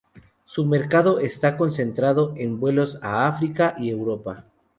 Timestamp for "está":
1.19-1.55